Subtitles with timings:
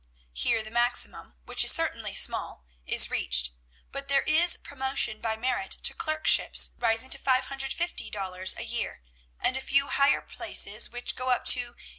[0.33, 3.51] Here the maximum, which is certainly small, is reached;
[3.91, 9.03] but there is promotion by merit to clerkships, rising to $550 a year,
[9.39, 11.75] and a few higher places, which go up to $850.